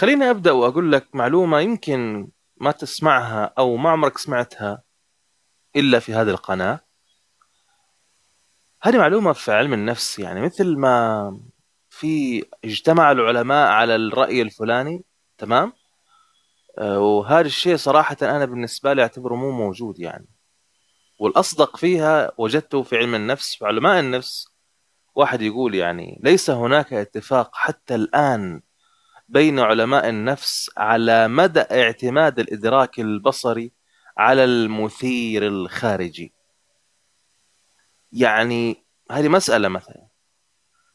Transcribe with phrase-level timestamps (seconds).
[0.00, 4.82] خليني أبدأ وأقول لك معلومة يمكن ما تسمعها أو ما عمرك سمعتها
[5.76, 6.80] إلا في هذه القناة.
[8.82, 11.40] هذه معلومة في علم النفس يعني مثل ما
[11.90, 15.04] في اجتمع العلماء على الرأي الفلاني
[15.38, 15.72] تمام؟
[16.78, 20.28] آه، وهذا الشيء صراحة أنا بالنسبة لي أعتبره مو موجود يعني.
[21.18, 24.48] والأصدق فيها وجدته في علم النفس في علماء النفس.
[25.14, 28.62] واحد يقول يعني ليس هناك اتفاق حتى الآن
[29.30, 33.72] بين علماء النفس على مدى اعتماد الإدراك البصري
[34.18, 36.34] على المثير الخارجي.
[38.12, 40.06] يعني هذه مسألة مثلا.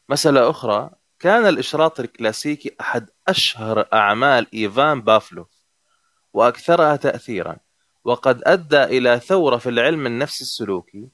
[0.08, 5.48] مسألة أخرى كان الإشراط الكلاسيكي أحد أشهر أعمال إيفان بافلوف
[6.32, 7.56] وأكثرها تاثيرا
[8.04, 11.08] وقد أدى إلى ثورة في العلم النفسي السلوكي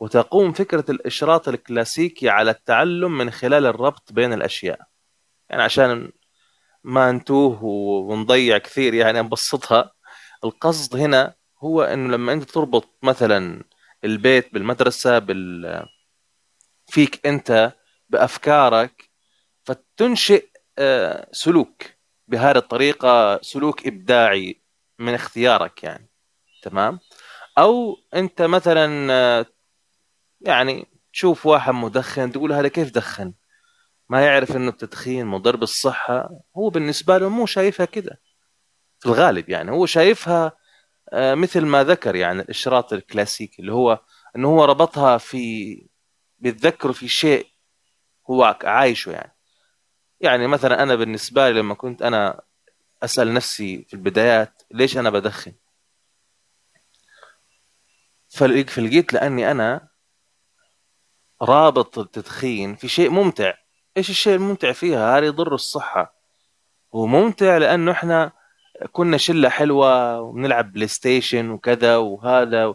[0.00, 4.80] وتقوم فكرة الإشراط الكلاسيكي على التعلم من خلال الربط بين الأشياء.
[5.50, 6.12] يعني عشان
[6.84, 9.92] ما نتوه ونضيع كثير يعني نبسطها.
[10.44, 13.64] القصد هنا هو إنه لما أنت تربط مثلا
[14.04, 15.86] البيت بالمدرسة بال
[16.86, 17.72] فيك أنت
[18.08, 19.10] بأفكارك
[19.64, 20.46] فتنشئ
[20.78, 21.82] آه، سلوك.
[22.28, 24.60] بهذه الطريقة سلوك إبداعي
[24.98, 26.08] من اختيارك يعني.
[26.62, 27.00] تمام؟
[27.58, 29.46] أو أنت مثلا آه،
[30.40, 33.34] يعني تشوف واحد مدخن تقول هذا كيف دخن؟
[34.08, 38.20] ما يعرف إنه التدخين مضر بالصحة هو بالنسبة له مو شايفها كده.
[39.00, 40.52] في الغالب يعني هو شايفها
[41.12, 44.00] آه، مثل ما ذكر يعني الإشراط الكلاسيكي اللي هو
[44.36, 45.86] إنه هو ربطها في
[46.38, 47.46] بيتذكر في شيء
[48.30, 49.36] هو عايشه يعني.
[50.20, 52.42] يعني مثلا أنا بالنسبة لي لما كنت أنا
[53.02, 55.52] أسأل نفسي في البدايات ليش أنا بدخن؟
[58.28, 59.88] فلقيت لأني أنا
[61.42, 63.54] رابط التدخين في شيء ممتع.
[63.96, 66.14] إيش الشيء الممتع فيها؟ هذا يضر الصحة.
[66.94, 68.32] هو ممتع لأنه إحنا
[68.92, 72.74] كنا شلة حلوة وبنلعب PlayStation وكذا وهذا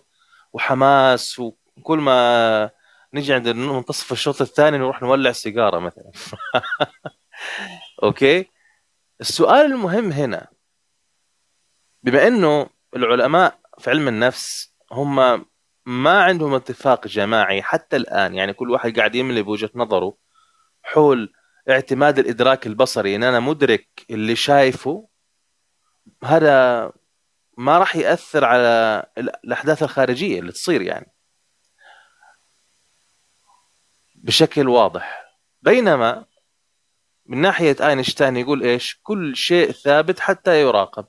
[0.54, 2.70] وحماس وكل ما
[3.14, 6.12] نجي عند منتصف الشوط الثاني نروح نولع سيجارة مثلا.
[8.04, 8.50] أوكي؟
[9.22, 10.48] السؤال المهم هنا
[12.04, 15.46] بما إنه العلماء في علم النفس هم
[15.86, 20.29] ما عندهم اتفاق جماعي حتى الآن يعني كل واحد قاعد يملي بوجهة نظره
[20.94, 21.34] حول
[21.70, 23.16] اعتماد الإدراك البصري.
[23.16, 25.08] ان أنا مدرك اللي شايفه
[26.24, 26.92] هذا
[27.58, 31.12] ما راح يأثر على الأحداث الخارجية اللي تصير يعني.
[34.16, 35.36] بشكل واضح.
[35.62, 36.26] بينما
[37.26, 41.06] من ناحية آينشتاين يقول إيش؟ كل شيء ثابت حتى يراقب.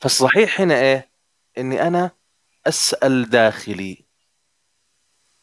[0.00, 1.10] فالصحيح هنا إيه؟
[1.58, 2.10] إني أنا
[2.66, 4.01] أسأل داخلي.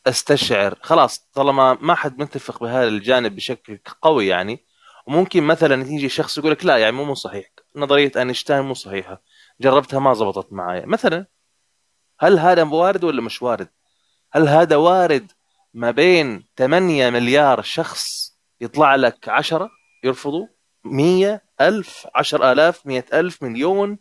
[0.10, 0.76] أستشعر.
[0.82, 4.66] خلاص طالما ما حد متفق بهذا الجانب بشكل قوي يعني
[5.08, 7.46] وممكن مثلا يجي شخص يقول لك لا يعني مو مو صحيح.
[7.76, 9.22] نظرية أينشتاين مو صحيحة.
[9.62, 11.26] جربتها ما زبطت معي مثلا
[12.20, 13.70] هل هذا وارد ولا مش وارد؟
[14.32, 15.32] هل هذا وارد
[15.74, 19.70] ما بين 8 مليار شخص يطلع لك 10
[20.04, 20.48] يرفضوا؟
[20.84, 24.00] 100 ألف 10000 100000 مليون؟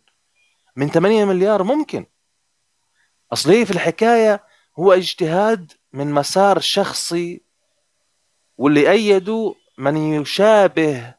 [0.77, 2.07] من 8 مليار ممكن.
[3.33, 4.45] أصل هي في الحكاية
[4.79, 7.43] هو اجتهاد من مسار شخصي
[8.59, 11.15] واللي أيدوا من يشابه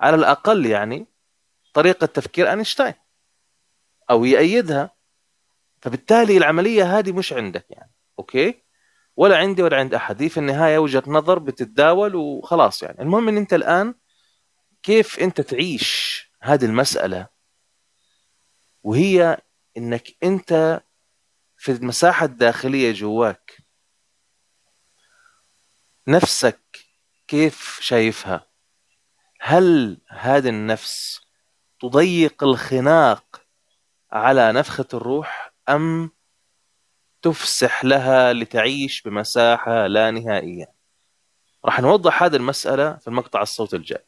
[0.00, 1.06] على الأقل يعني
[1.74, 2.94] طريقة تفكير أينشتاين
[4.10, 4.90] أو يأيدها.
[5.80, 8.62] فبالتالي العملية هذه مش عندك يعني أوكي؟
[9.16, 10.22] ولا عندي ولا عند أحد.
[10.22, 13.02] هي في النهاية وجهة نظر بتتداول وخلاص يعني.
[13.02, 13.94] المهم أن أنت الآن
[14.82, 17.26] كيف أنت تعيش هذه المسألة؟
[18.82, 19.38] وهي
[19.76, 20.82] أنك أنت
[21.56, 23.41] في المساحة الداخلية جواك
[26.08, 26.60] نفسك
[27.28, 28.46] كيف شايفها؟
[29.40, 31.20] هل هذه النفس
[31.80, 33.42] تضيق الخناق
[34.12, 36.10] على نفخة الروح أم
[37.22, 40.72] تفسح لها لتعيش بمساحة لا نهائية؟
[41.64, 44.04] راح نوضح هذه المسألة في المقطع الصوت الجاي.